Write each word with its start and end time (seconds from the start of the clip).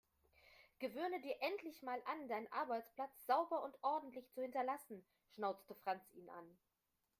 Gewöhne 0.79 1.21
dir 1.21 1.35
endlich 1.41 1.83
mal 1.83 2.01
an, 2.05 2.27
deinen 2.27 2.51
Arbeitsplatz 2.51 3.27
sauber 3.27 3.61
und 3.61 3.77
ordentlich 3.83 4.31
zu 4.31 4.41
hinterlassen, 4.41 5.05
schnauzte 5.29 5.75
Franz 5.75 6.11
ihn 6.15 6.27
an. 6.27 6.57